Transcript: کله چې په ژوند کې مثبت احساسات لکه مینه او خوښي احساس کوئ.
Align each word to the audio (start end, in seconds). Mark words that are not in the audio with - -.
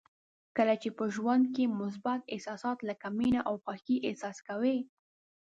کله 0.57 0.73
چې 0.81 0.89
په 0.97 1.03
ژوند 1.15 1.43
کې 1.55 1.73
مثبت 1.81 2.21
احساسات 2.33 2.77
لکه 2.89 3.07
مینه 3.17 3.41
او 3.49 3.55
خوښي 3.63 3.97
احساس 4.07 4.37
کوئ. 4.47 4.77